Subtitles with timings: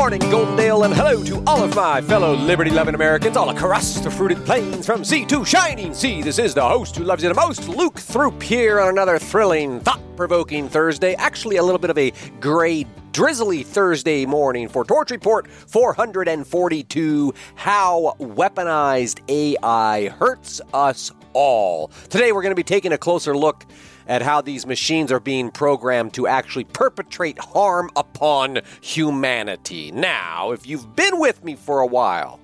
[0.00, 4.10] morning, Goldendale, and hello to all of my fellow liberty loving Americans all across the
[4.10, 6.22] fruited plains from sea to shining sea.
[6.22, 9.78] This is the host who loves you the most, Luke Throop, here on another thrilling,
[9.80, 11.12] thought provoking Thursday.
[11.16, 18.16] Actually, a little bit of a gray, drizzly Thursday morning for Torch Report 442 How
[18.18, 21.88] Weaponized AI Hurts Us All.
[22.08, 23.66] Today, we're going to be taking a closer look
[24.10, 29.92] at how these machines are being programmed to actually perpetrate harm upon humanity.
[29.92, 32.40] Now, if you've been with me for a while,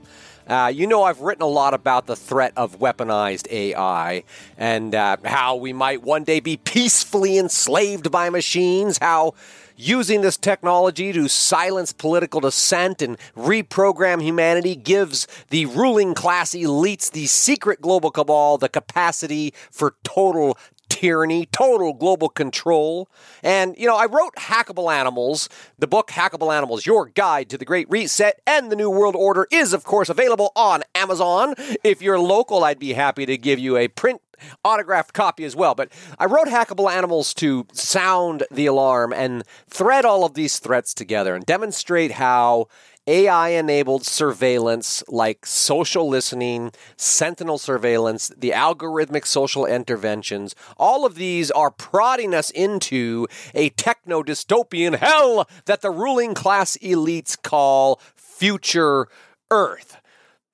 [0.46, 4.22] uh, you know, I've written a lot about the threat of weaponized AI
[4.56, 9.34] and uh, how we might one day be peacefully enslaved by machines, how
[9.76, 17.10] using this technology to silence political dissent and reprogram humanity gives the ruling class elites,
[17.10, 20.56] the secret global cabal, the capacity for total
[20.88, 23.08] tyranny, total global control.
[23.42, 25.48] And, you know, I wrote Hackable Animals.
[25.78, 29.46] The book Hackable Animals, Your Guide to the Great Reset and the New World Order
[29.50, 31.54] is, of course, available on Amazon.
[31.84, 34.20] If you're local, I'd be happy to give you a print
[34.64, 35.74] autographed copy as well.
[35.74, 40.94] But I wrote Hackable Animals to sound the alarm and thread all of these threats
[40.94, 42.68] together and demonstrate how
[43.06, 51.50] AI enabled surveillance like social listening, sentinel surveillance, the algorithmic social interventions, all of these
[51.52, 59.08] are prodding us into a techno dystopian hell that the ruling class elites call future
[59.50, 59.98] Earth.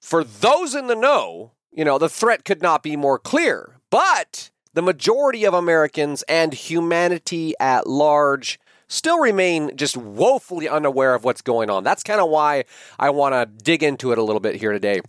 [0.01, 3.77] For those in the know, you know, the threat could not be more clear.
[3.89, 8.59] But the majority of Americans and humanity at large
[8.93, 11.83] still remain just woefully unaware of what's going on.
[11.83, 12.65] That's kind of why
[12.99, 15.01] I want to dig into it a little bit here today.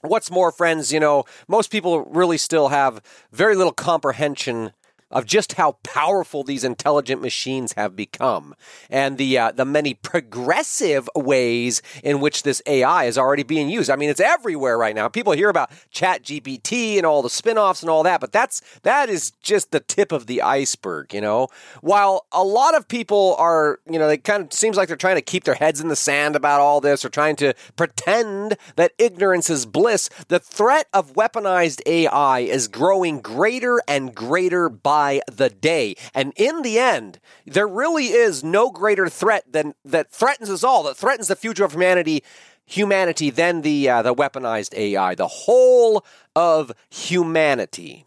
[0.00, 4.72] What's more, friends, you know, most people really still have very little comprehension
[5.10, 8.54] of just how powerful these intelligent machines have become
[8.88, 13.90] and the uh, the many progressive ways in which this AI is already being used.
[13.90, 15.08] I mean, it's everywhere right now.
[15.08, 19.08] People hear about Chat GPT and all the spin-offs and all that, but that's that
[19.08, 21.48] is just the tip of the iceberg, you know.
[21.80, 25.16] While a lot of people are, you know, they kind of seems like they're trying
[25.16, 28.92] to keep their heads in the sand about all this or trying to pretend that
[28.98, 35.22] ignorance is bliss, the threat of weaponized AI is growing greater and greater by by
[35.32, 35.94] the day.
[36.14, 40.82] And in the end, there really is no greater threat than that threatens us all,
[40.82, 42.22] that threatens the future of humanity
[42.66, 45.14] humanity than the uh, the weaponized AI.
[45.14, 46.04] The whole
[46.36, 48.04] of humanity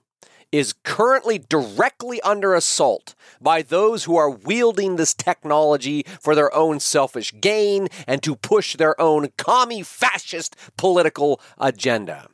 [0.52, 6.80] is currently directly under assault by those who are wielding this technology for their own
[6.80, 12.28] selfish gain and to push their own commie fascist political agenda.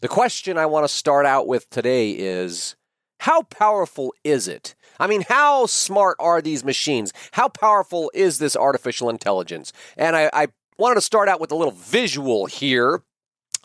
[0.00, 2.76] The question I want to start out with today is
[3.24, 4.74] how powerful is it?
[5.00, 7.10] I mean, how smart are these machines?
[7.32, 9.72] How powerful is this artificial intelligence?
[9.96, 13.02] And I, I wanted to start out with a little visual here.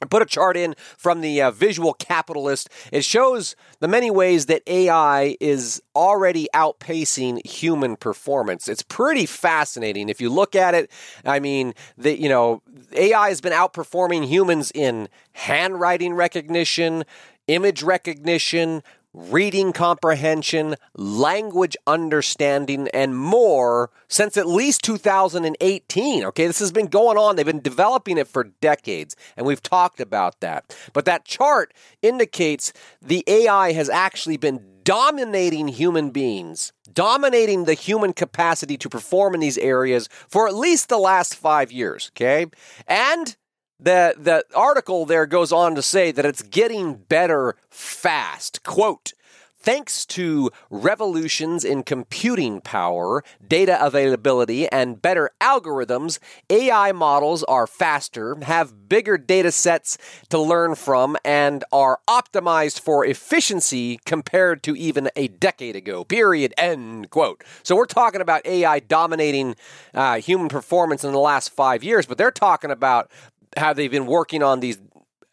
[0.01, 2.69] I put a chart in from the uh, Visual Capitalist.
[2.93, 8.69] It shows the many ways that AI is already outpacing human performance.
[8.69, 10.89] It's pretty fascinating if you look at it.
[11.25, 12.61] I mean, the, you know,
[12.93, 17.03] AI has been outperforming humans in handwriting recognition,
[17.49, 18.83] image recognition,
[19.27, 26.23] reading comprehension, language understanding, and more since at least 2018.
[26.25, 27.35] Okay, this has been going on.
[27.35, 30.75] They've been developing it for decades, and we've talked about that.
[30.93, 32.71] But that chart indicates
[33.01, 39.39] the AI has actually been dominating human beings, dominating the human capacity to perform in
[39.39, 42.09] these areas for at least the last five years.
[42.15, 42.47] Okay,
[42.87, 43.35] and
[43.79, 48.63] the the article there goes on to say that it's getting better fast.
[48.63, 49.13] Quote
[49.61, 56.17] Thanks to revolutions in computing power, data availability, and better algorithms,
[56.49, 59.97] AI models are faster, have bigger data sets
[60.29, 66.05] to learn from, and are optimized for efficiency compared to even a decade ago.
[66.05, 66.53] Period.
[66.57, 67.43] End quote.
[67.61, 69.57] So we're talking about AI dominating
[69.93, 73.11] uh, human performance in the last five years, but they're talking about
[73.59, 74.79] how they've been working on these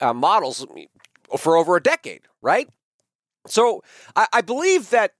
[0.00, 0.66] uh, models
[1.38, 2.68] for over a decade, right?
[3.46, 3.82] So
[4.14, 5.12] I, I, believe that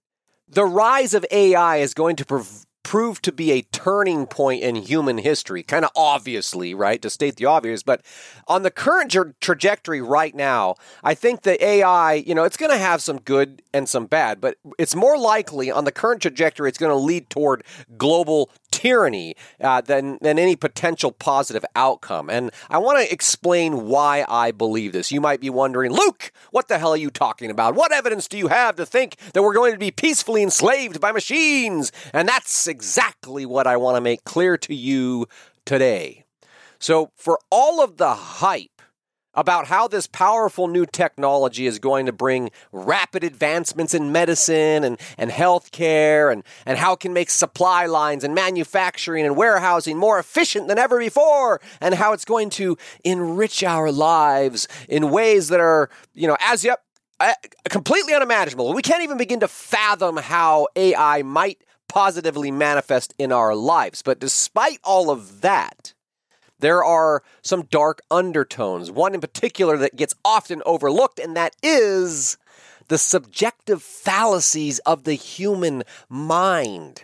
[0.47, 4.73] the rise of AI is going to prov- prove to be a turning point in
[4.75, 7.01] human history, kind of obviously, right?
[7.01, 8.01] To state the obvious, but
[8.47, 12.71] on the current tra- trajectory right now, I think the AI, you know, it's going
[12.71, 16.69] to have some good and some bad, but it's more likely on the current trajectory,
[16.69, 17.65] it's going to lead toward
[17.97, 22.29] global tyranny uh, than than any potential positive outcome.
[22.29, 25.11] And I want to explain why I believe this.
[25.11, 27.73] You might be wondering, Luke, what the hell are you talking about?
[27.73, 31.11] What evidence do you have to think that we're going to be peacefully enslaved by
[31.11, 31.91] machines?
[32.13, 35.27] And that's exactly what I want to make clear to you
[35.65, 36.25] today.
[36.77, 38.76] So, for all of the hype
[39.37, 44.99] about how this powerful new technology is going to bring rapid advancements in medicine and,
[45.17, 50.17] and healthcare and, and how it can make supply lines and manufacturing and warehousing more
[50.17, 52.75] efficient than ever before and how it's going to
[53.05, 56.79] enrich our lives in ways that are, you know, as yet
[57.69, 58.73] completely unimaginable.
[58.73, 64.01] We can't even begin to fathom how AI might positively manifest in our lives.
[64.01, 65.93] But despite all of that,
[66.59, 68.91] there are some dark undertones.
[68.91, 72.37] One in particular that gets often overlooked, and that is
[72.87, 77.03] the subjective fallacies of the human mind.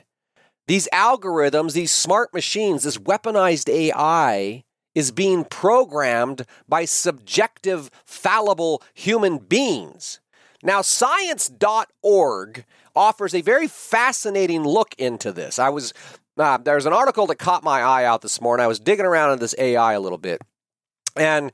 [0.68, 4.64] These algorithms, these smart machines, this weaponized AI
[4.96, 10.20] is being programmed by subjective, fallible human beings.
[10.62, 12.66] Now, science.org
[12.96, 15.60] offers a very fascinating look into this.
[15.60, 15.94] I was
[16.38, 18.64] uh, there's an article that caught my eye out this morning.
[18.64, 20.42] I was digging around in this AI a little bit,
[21.16, 21.52] and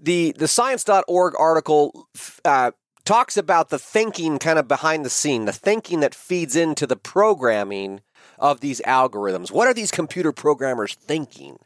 [0.00, 2.08] the the Science.org article
[2.44, 2.72] uh,
[3.04, 6.96] talks about the thinking kind of behind the scene, the thinking that feeds into the
[6.96, 8.00] programming
[8.38, 9.50] of these algorithms.
[9.50, 11.58] What are these computer programmers thinking?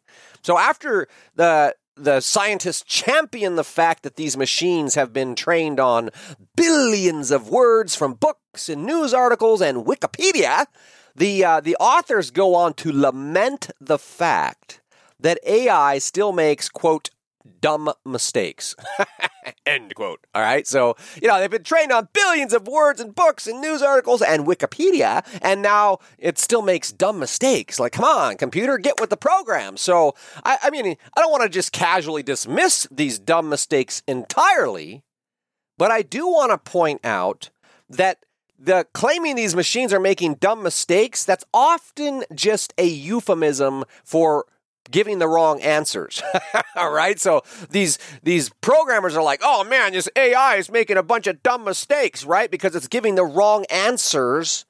[0.42, 6.10] So after the the scientists champion the fact that these machines have been trained on
[6.56, 10.66] billions of words from books and news articles and Wikipedia.
[11.18, 14.80] The, uh, the authors go on to lament the fact
[15.18, 17.10] that AI still makes, quote,
[17.60, 18.76] dumb mistakes.
[19.66, 20.20] End quote.
[20.32, 20.66] All right.
[20.66, 24.22] So, you know, they've been trained on billions of words and books and news articles
[24.22, 27.80] and Wikipedia, and now it still makes dumb mistakes.
[27.80, 29.76] Like, come on, computer, get with the program.
[29.76, 35.02] So, I, I mean, I don't want to just casually dismiss these dumb mistakes entirely,
[35.76, 37.50] but I do want to point out
[37.88, 38.18] that
[38.58, 44.46] the claiming these machines are making dumb mistakes, that's often just a euphemism for
[44.90, 46.22] giving the wrong answers.
[46.76, 47.20] All right?
[47.20, 51.42] So these these programmers are like, "Oh man, this AI is making a bunch of
[51.42, 52.50] dumb mistakes," right?
[52.50, 54.64] Because it's giving the wrong answers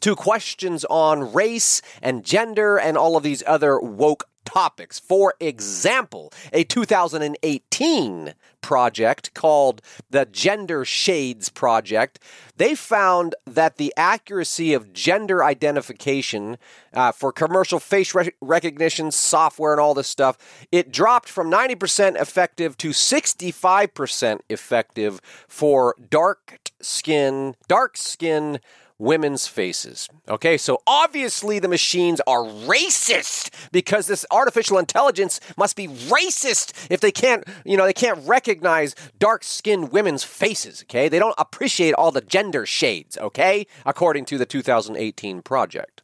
[0.00, 4.98] to questions on race and gender and all of these other woke topics.
[4.98, 8.34] For example, a 2018
[8.64, 12.18] project called the Gender Shades Project,
[12.56, 16.56] they found that the accuracy of gender identification
[16.94, 20.38] uh, for commercial face re- recognition software and all this stuff,
[20.72, 28.60] it dropped from 90% effective to 65% effective for dark skin, dark skin
[28.98, 30.08] women's faces.
[30.28, 37.00] Okay, so obviously the machines are racist because this artificial intelligence must be racist if
[37.00, 41.08] they can't, you know, they can't recognize dark-skinned women's faces, okay?
[41.08, 43.66] They don't appreciate all the gender shades, okay?
[43.84, 46.02] According to the 2018 project.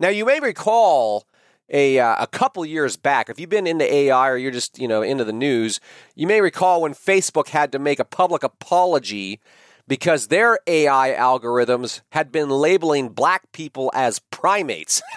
[0.00, 1.26] Now, you may recall
[1.70, 4.88] a, uh, a couple years back, if you've been into AI or you're just, you
[4.88, 5.80] know, into the news,
[6.14, 9.40] you may recall when Facebook had to make a public apology
[9.86, 15.02] because their AI algorithms had been labeling black people as primates.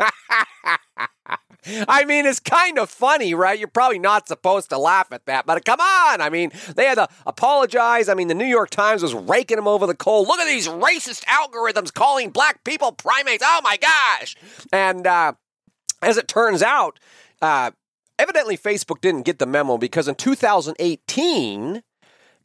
[1.87, 3.57] I mean, it's kind of funny, right?
[3.57, 6.21] You're probably not supposed to laugh at that, but come on.
[6.21, 8.07] I mean, they had to apologize.
[8.09, 10.23] I mean, the New York Times was raking them over the coal.
[10.23, 13.43] Look at these racist algorithms calling black people primates.
[13.45, 14.35] Oh my gosh.
[14.71, 15.33] And uh,
[16.01, 16.99] as it turns out,
[17.41, 17.71] uh,
[18.17, 21.83] evidently Facebook didn't get the memo because in 2018,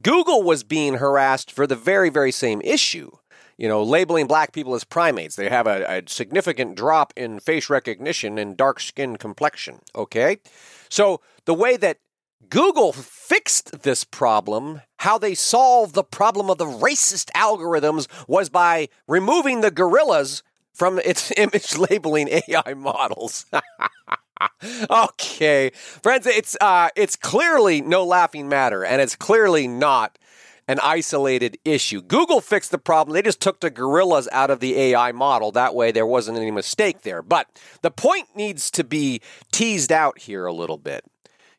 [0.02, 3.10] Google was being harassed for the very, very same issue.
[3.56, 5.36] You know, labeling black people as primates.
[5.36, 9.80] They have a, a significant drop in face recognition and dark skin complexion.
[9.94, 10.38] Okay?
[10.88, 11.98] So the way that
[12.48, 18.88] Google fixed this problem, how they solved the problem of the racist algorithms, was by
[19.06, 20.42] removing the gorillas
[20.72, 23.46] from its image labeling AI models.
[24.90, 30.18] okay, friends, it's uh, it's clearly no laughing matter, and it's clearly not
[30.68, 32.00] an isolated issue.
[32.02, 35.52] Google fixed the problem; they just took the gorillas out of the AI model.
[35.52, 37.22] That way, there wasn't any mistake there.
[37.22, 37.48] But
[37.82, 39.20] the point needs to be
[39.50, 41.04] teased out here a little bit.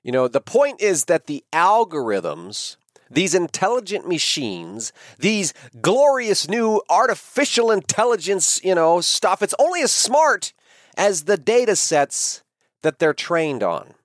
[0.03, 2.77] You know, the point is that the algorithms
[3.09, 10.51] these intelligent machines, these glorious new artificial intelligence, you know, stuff, it's only as smart
[10.97, 12.42] as the data sets
[12.83, 13.95] that they're trained on.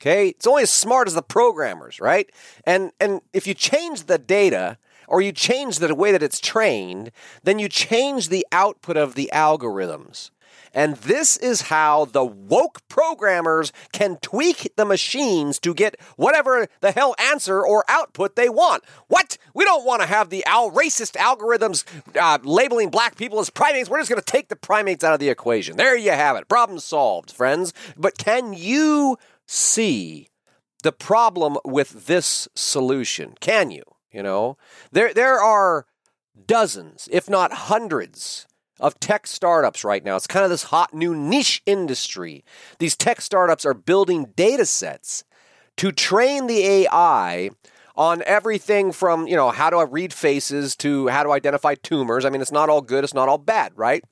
[0.00, 0.28] Okay?
[0.28, 2.28] It's only as smart as the programmers, right?
[2.66, 4.76] And and if you change the data
[5.06, 7.10] or you change the way that it's trained,
[7.42, 10.30] then you change the output of the algorithms.
[10.74, 16.90] And this is how the woke programmers can tweak the machines to get whatever the
[16.90, 18.82] hell answer or output they want.
[19.06, 19.38] What?
[19.54, 21.84] We don't want to have the al- racist algorithms
[22.20, 23.88] uh, labeling black people as primates.
[23.88, 25.76] We're just going to take the primates out of the equation.
[25.76, 26.48] There you have it.
[26.48, 27.72] Problem solved, friends.
[27.96, 29.16] But can you
[29.46, 30.28] see
[30.82, 33.34] the problem with this solution?
[33.40, 33.84] Can you?
[34.12, 34.56] You know,
[34.92, 35.86] there there are
[36.46, 38.46] dozens, if not hundreds,
[38.80, 40.16] of tech startups right now.
[40.16, 42.44] It's kind of this hot new niche industry.
[42.78, 45.24] These tech startups are building data sets
[45.76, 47.50] to train the AI
[47.96, 52.24] on everything from, you know, how to read faces to how to identify tumors.
[52.24, 54.02] I mean, it's not all good, it's not all bad, right?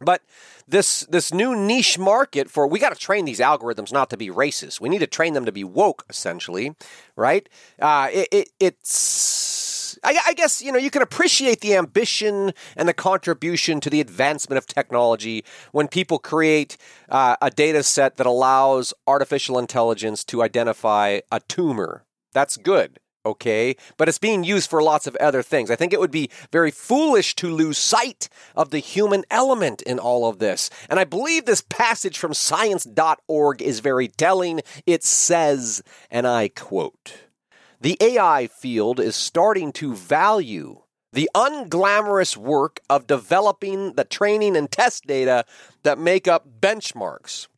[0.00, 0.22] But
[0.68, 4.28] this this new niche market for we got to train these algorithms not to be
[4.28, 4.80] racist.
[4.80, 6.74] We need to train them to be woke, essentially,
[7.14, 7.48] right?
[7.80, 8.94] Uh, it, it, it's
[10.04, 14.00] I, I, guess you know you can appreciate the ambition and the contribution to the
[14.00, 16.76] advancement of technology when people create
[17.08, 22.04] uh, a data set that allows artificial intelligence to identify a tumor.
[22.32, 23.00] That's good.
[23.26, 25.68] Okay, but it's being used for lots of other things.
[25.68, 29.98] I think it would be very foolish to lose sight of the human element in
[29.98, 30.70] all of this.
[30.88, 34.60] And I believe this passage from science.org is very telling.
[34.86, 37.25] It says, and I quote,
[37.80, 44.70] the AI field is starting to value the unglamorous work of developing the training and
[44.70, 45.44] test data
[45.82, 47.48] that make up benchmarks.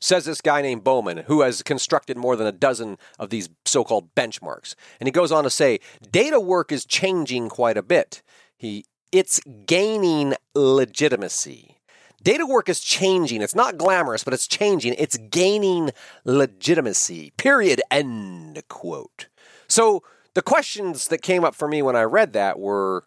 [0.00, 3.84] Says this guy named Bowman, who has constructed more than a dozen of these so
[3.84, 4.74] called benchmarks.
[4.98, 8.22] And he goes on to say data work is changing quite a bit.
[8.56, 11.79] He, it's gaining legitimacy.
[12.22, 13.40] Data work is changing.
[13.40, 14.94] It's not glamorous, but it's changing.
[14.98, 15.90] It's gaining
[16.24, 17.32] legitimacy.
[17.36, 17.80] Period.
[17.90, 19.28] End quote.
[19.68, 20.02] So
[20.34, 23.06] the questions that came up for me when I read that were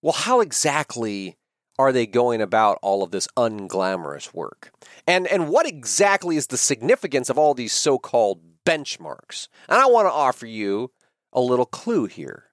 [0.00, 1.36] well, how exactly
[1.78, 4.72] are they going about all of this unglamorous work?
[5.06, 9.48] And and what exactly is the significance of all these so-called benchmarks?
[9.68, 10.92] And I want to offer you
[11.32, 12.44] a little clue here.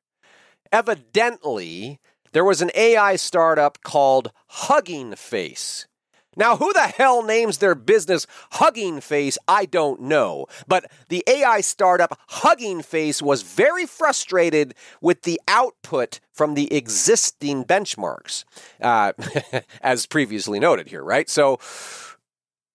[0.72, 2.00] Evidently,
[2.32, 5.88] there was an AI startup called Hugging Face
[6.36, 9.38] now, who the hell names their business Hugging Face?
[9.48, 10.46] I don't know.
[10.68, 17.66] But the AI startup Hugging Face was very frustrated with the output from the existing
[17.66, 18.46] benchmarks,
[18.80, 19.14] uh,
[19.82, 21.30] as previously noted here, right?
[21.30, 21.60] So,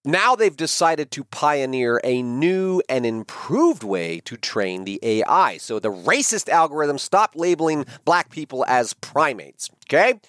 [0.04, 5.56] now they've decided to pioneer a new and improved way to train the AI.
[5.56, 9.70] So the racist algorithm stopped labeling black people as primates.
[9.87, 10.20] Okay?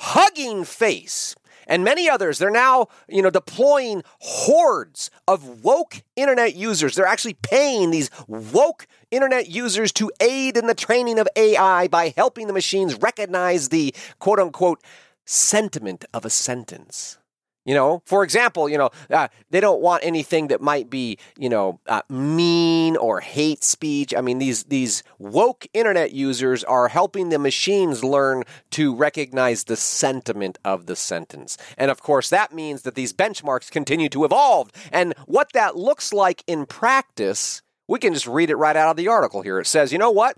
[0.00, 1.36] Hugging Face
[1.66, 2.38] and many others.
[2.38, 6.94] They're now, you know, deploying hordes of woke internet users.
[6.94, 12.12] They're actually paying these woke internet users to aid in the training of AI by
[12.16, 14.82] helping the machines recognize the quote unquote
[15.24, 17.19] sentiment of a sentence.
[17.66, 21.50] You know, for example, you know, uh, they don't want anything that might be, you
[21.50, 24.14] know, uh, mean or hate speech.
[24.16, 29.76] I mean, these these woke internet users are helping the machines learn to recognize the
[29.76, 31.58] sentiment of the sentence.
[31.76, 34.70] And of course, that means that these benchmarks continue to evolve.
[34.90, 38.96] And what that looks like in practice, we can just read it right out of
[38.96, 39.60] the article here.
[39.60, 40.36] It says, you know what?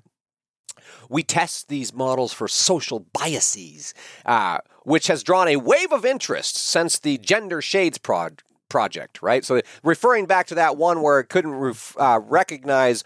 [1.08, 6.56] We test these models for social biases, uh, which has drawn a wave of interest
[6.56, 9.44] since the Gender Shades project project, right?
[9.44, 13.04] So referring back to that one where it couldn't ref, uh, recognize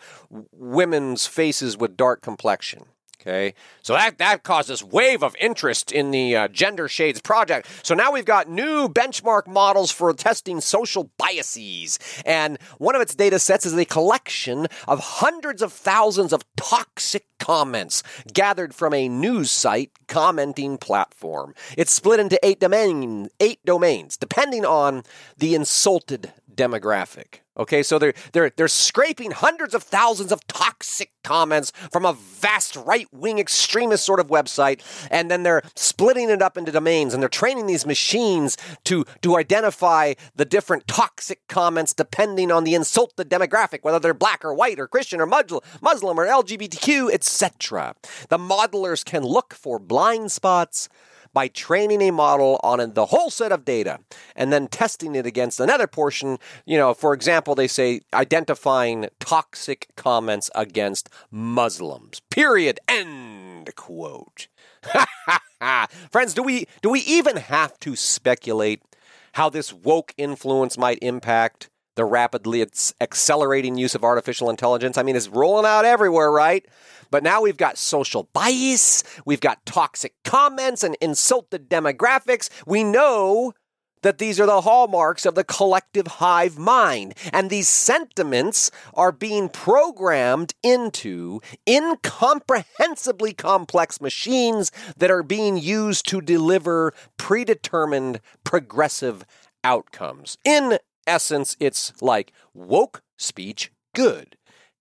[0.52, 2.84] women's faces with dark complexion.
[3.26, 7.66] Okay, so that that caused this wave of interest in the uh, Gender Shades project.
[7.82, 13.16] So now we've got new benchmark models for testing social biases, and one of its
[13.16, 19.08] data sets is a collection of hundreds of thousands of toxic comments gathered from a
[19.08, 21.52] news site commenting platform.
[21.76, 25.02] It's split into eight domain eight domains, depending on
[25.36, 27.40] the insulted demographic.
[27.58, 32.76] Okay, so they're they're they're scraping hundreds of thousands of toxic comments from a vast
[32.76, 37.30] right-wing extremist sort of website, and then they're splitting it up into domains, and they're
[37.30, 43.82] training these machines to to identify the different toxic comments depending on the insulted demographic,
[43.82, 47.94] whether they're black or white or Christian or Muslim or LGBTQ, etc.
[48.28, 50.90] The modelers can look for blind spots
[51.32, 53.98] by training a model on the whole set of data
[54.34, 56.38] and then testing it against another portion.
[56.64, 62.20] You know, for example, they say identifying toxic comments against Muslims.
[62.30, 62.80] Period.
[62.88, 64.48] End quote.
[66.10, 68.82] Friends, do we do we even have to speculate
[69.32, 72.64] how this woke influence might impact the rapidly
[73.00, 74.96] accelerating use of artificial intelligence.
[74.96, 76.64] I mean, it's rolling out everywhere, right?
[77.10, 82.48] But now we've got social bias, we've got toxic comments and insulted demographics.
[82.66, 83.52] We know
[84.02, 87.14] that these are the hallmarks of the collective hive mind.
[87.32, 96.20] And these sentiments are being programmed into incomprehensibly complex machines that are being used to
[96.20, 99.24] deliver predetermined progressive
[99.64, 100.38] outcomes.
[100.44, 104.36] In essence, it's like woke speech good,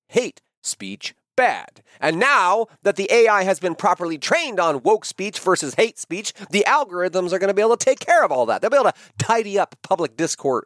[0.09, 1.81] hate speech bad.
[1.99, 6.33] And now that the AI has been properly trained on woke speech versus hate speech,
[6.49, 8.61] the algorithms are going to be able to take care of all that.
[8.61, 10.65] They'll be able to tidy up public discourse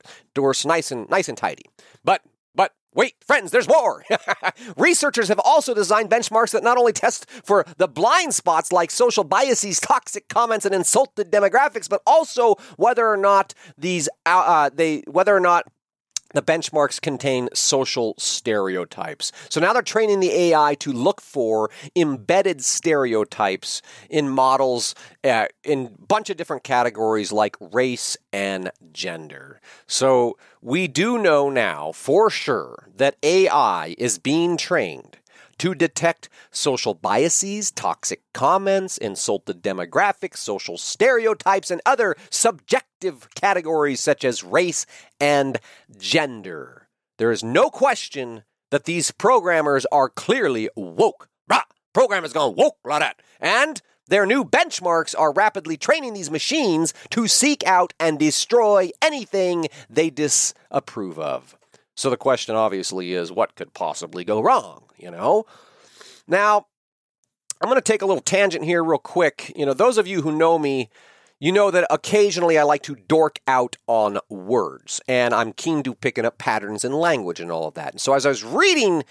[0.65, 1.63] nice and nice and tidy.
[2.03, 2.28] But but
[2.93, 4.03] Wait, friends, there's more!
[4.77, 9.23] Researchers have also designed benchmarks that not only test for the blind spots like social
[9.23, 15.03] biases, toxic comments, and insulted demographics, but also whether or not these uh, uh they
[15.07, 15.67] whether or not
[16.33, 19.31] the benchmarks contain social stereotypes.
[19.49, 25.85] So now they're training the AI to look for embedded stereotypes in models uh, in
[25.87, 29.59] a bunch of different categories like race and gender.
[29.87, 35.18] So we do know now for sure that AI is being trained
[35.59, 44.25] to detect social biases, toxic comments, insulted demographics, social stereotypes, and other subjective categories such
[44.25, 44.85] as race
[45.19, 45.59] and
[45.97, 46.87] gender.
[47.17, 51.29] There is no question that these programmers are clearly woke.
[51.49, 51.63] Rah!
[51.93, 53.21] Programmers gone woke like that.
[53.39, 59.67] And their new benchmarks are rapidly training these machines to seek out and destroy anything
[59.89, 61.55] they disapprove of.
[61.95, 65.45] So the question obviously is what could possibly go wrong, you know?
[66.27, 66.67] Now,
[67.61, 69.51] I'm going to take a little tangent here real quick.
[69.55, 70.89] You know, those of you who know me,
[71.39, 75.95] you know that occasionally I like to dork out on words, and I'm keen to
[75.95, 77.93] picking up patterns in language and all of that.
[77.93, 79.03] And so as I was reading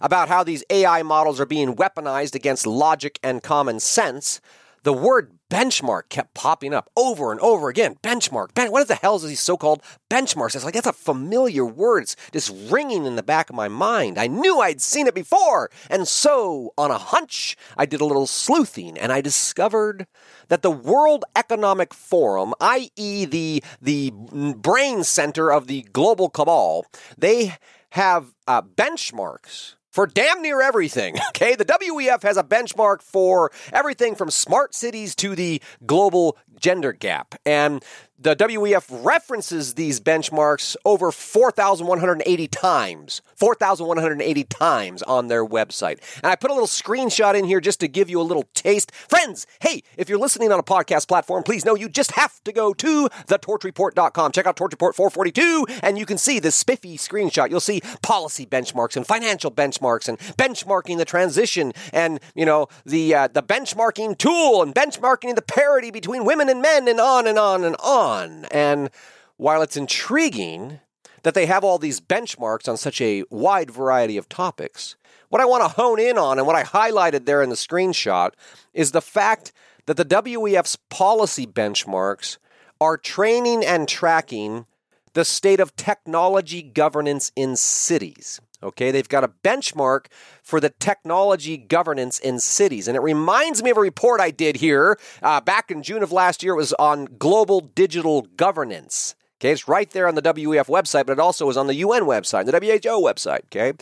[0.00, 4.40] about how these AI models are being weaponized against logic and common sense,
[4.84, 7.96] the word benchmark kept popping up over and over again.
[8.02, 8.54] Benchmark.
[8.54, 10.54] Ben- what the hell is these so-called benchmarks?
[10.54, 12.04] It's like that's a familiar word.
[12.04, 14.18] It's just ringing in the back of my mind.
[14.18, 18.26] I knew I'd seen it before, and so on a hunch, I did a little
[18.26, 20.06] sleuthing, and I discovered
[20.48, 27.56] that the World Economic Forum, i.e., the the brain center of the global cabal, they
[27.90, 31.16] have uh, benchmarks for damn near everything.
[31.34, 36.94] Okay, the WEF has a benchmark for everything from smart cities to the global gender
[36.94, 37.34] gap.
[37.44, 37.84] And
[38.24, 43.20] the WEF references these benchmarks over 4,180 times.
[43.36, 45.98] 4,180 times on their website.
[46.22, 48.92] And I put a little screenshot in here just to give you a little taste.
[48.94, 52.52] Friends, hey, if you're listening on a podcast platform, please know you just have to
[52.52, 54.32] go to thetorchreport.com.
[54.32, 57.50] Check out Torch Report 442, and you can see this spiffy screenshot.
[57.50, 63.14] You'll see policy benchmarks and financial benchmarks and benchmarking the transition and, you know, the,
[63.14, 67.38] uh, the benchmarking tool and benchmarking the parity between women and men and on and
[67.38, 68.46] on and on.
[68.46, 68.90] And
[69.36, 70.80] while it's intriguing
[71.22, 74.96] that they have all these benchmarks on such a wide variety of topics,
[75.28, 78.30] what I want to hone in on and what I highlighted there in the screenshot
[78.72, 79.52] is the fact
[79.86, 82.38] that the WEF's policy benchmarks
[82.80, 84.66] are training and tracking
[85.14, 88.40] the state of technology governance in cities.
[88.64, 90.06] Okay, they've got a benchmark
[90.42, 92.88] for the technology governance in cities.
[92.88, 96.12] And it reminds me of a report I did here uh, back in June of
[96.12, 96.54] last year.
[96.54, 99.14] It was on global digital governance.
[99.40, 102.04] Okay, it's right there on the WEF website, but it also is on the UN
[102.04, 103.44] website, the WHO website.
[103.46, 103.74] Okay,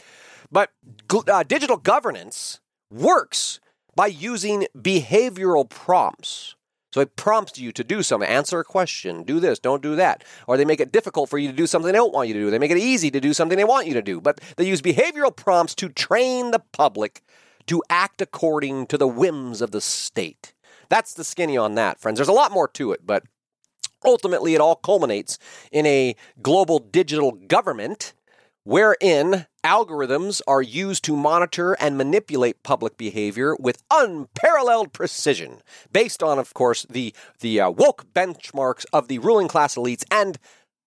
[0.51, 0.71] but
[1.29, 2.59] uh, digital governance
[2.91, 3.61] works
[3.95, 6.57] by using behavioral prompts.
[6.93, 10.25] So it prompts you to do something, answer a question, do this, don't do that.
[10.47, 12.41] Or they make it difficult for you to do something they don't want you to
[12.41, 12.51] do.
[12.51, 14.21] They make it easy to do something they want you to do.
[14.21, 17.23] But they use behavioral prompts to train the public
[17.67, 20.53] to act according to the whims of the state.
[20.91, 22.19] That's the skinny on that, friends.
[22.19, 23.25] There's a lot more to it, but
[24.05, 25.39] ultimately it all culminates
[25.71, 28.13] in a global digital government
[28.65, 36.39] wherein algorithms are used to monitor and manipulate public behavior with unparalleled precision, based on,
[36.39, 40.39] of course, the the uh, woke benchmarks of the ruling class elites and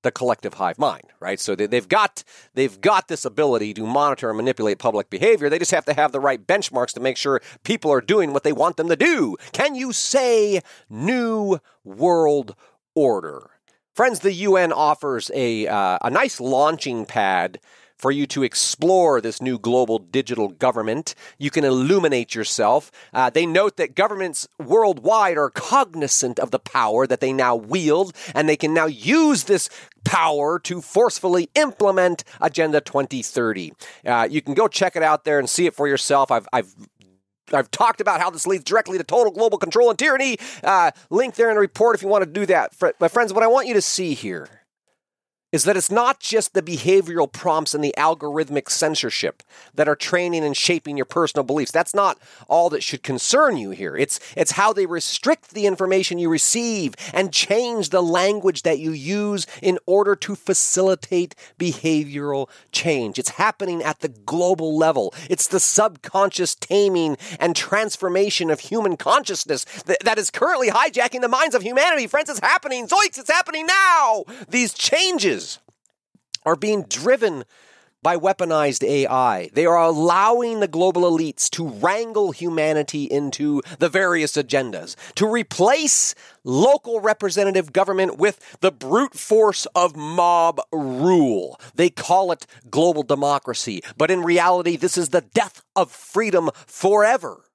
[0.05, 1.39] the collective hive mind, right?
[1.39, 5.49] So they, have got they've got this ability to monitor and manipulate public behavior.
[5.49, 8.43] They just have to have the right benchmarks to make sure people are doing what
[8.43, 9.35] they want them to do.
[9.51, 12.55] Can you say new world
[12.93, 13.49] order?
[13.95, 17.61] Friends, the UN offers a, uh, a nice launching pad
[17.95, 21.15] for you to explore this new global digital government.
[21.37, 22.91] You can illuminate yourself.
[23.13, 28.13] Uh, they note that governments worldwide are cognizant of the power that they now wield,
[28.33, 29.69] and they can now use this
[30.03, 33.71] power to forcefully implement Agenda 2030.
[34.05, 36.31] Uh, you can go check it out there and see it for yourself.
[36.31, 36.75] I've, I've
[37.53, 40.37] I've talked about how this leads directly to total global control and tyranny.
[40.63, 42.73] Uh, link there in the report if you want to do that.
[42.99, 44.49] My friends, what I want you to see here
[45.55, 49.41] is that it's not just the behavioral prompts and the algorithmic censorship
[49.73, 51.71] that are training and shaping your personal beliefs.
[51.71, 53.95] That's not all that should concern you here.
[53.95, 58.91] It's, it's how they restrict the information you receive and change the language that you
[58.91, 63.17] use in order to facilitate behavioral change.
[63.17, 65.13] It's happening at the global level.
[65.29, 71.29] It's the subconscious taming and transformation of human consciousness that, that is currently hijacking the
[71.29, 72.07] minds of humanity.
[72.07, 72.89] Friends, it's happening.
[72.89, 74.25] Zoinks, it's happening now.
[74.49, 75.44] These changes
[76.45, 77.43] are being driven
[78.05, 79.49] by weaponized AI.
[79.53, 86.13] They are allowing the global elites to wrangle humanity into the various agendas, to replace
[86.43, 91.59] local representative government with the brute force of mob rule.
[91.73, 97.45] They call it global democracy, but in reality, this is the death of freedom forever.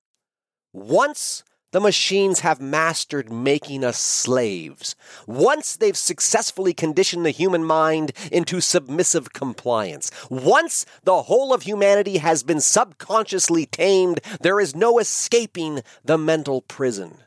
[0.72, 4.97] Once the machines have mastered making us slaves.
[5.27, 12.19] Once they've successfully conditioned the human mind into submissive compliance, once the whole of humanity
[12.19, 17.19] has been subconsciously tamed, there is no escaping the mental prison.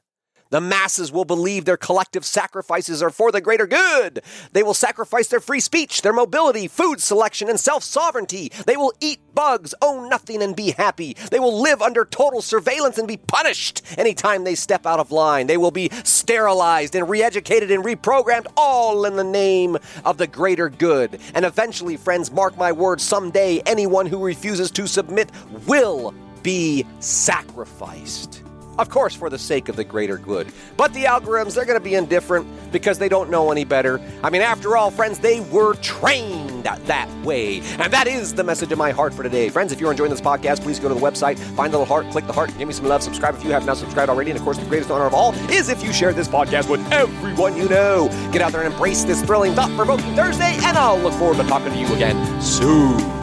[0.54, 4.22] The masses will believe their collective sacrifices are for the greater good.
[4.52, 8.52] They will sacrifice their free speech, their mobility, food selection, and self sovereignty.
[8.68, 11.18] They will eat bugs, own nothing, and be happy.
[11.32, 15.48] They will live under total surveillance and be punished anytime they step out of line.
[15.48, 20.28] They will be sterilized and re educated and reprogrammed, all in the name of the
[20.28, 21.20] greater good.
[21.34, 25.32] And eventually, friends, mark my words, someday anyone who refuses to submit
[25.66, 26.14] will
[26.44, 28.44] be sacrificed.
[28.78, 30.52] Of course, for the sake of the greater good.
[30.78, 34.02] But the algorithms, they're going to be indifferent because they don't know any better.
[34.24, 37.60] I mean, after all, friends, they were trained that way.
[37.80, 39.50] And that is the message of my heart for today.
[39.50, 42.10] Friends, if you're enjoying this podcast, please go to the website, find the little heart,
[42.12, 44.32] click the heart, give me some love, subscribe if you have not subscribed already.
[44.32, 46.82] And of course, the greatest honor of all is if you share this podcast with
[46.92, 48.08] everyone you know.
[48.32, 51.44] Get out there and embrace this thrilling, thought provoking Thursday, and I'll look forward to
[51.44, 53.23] talking to you again soon.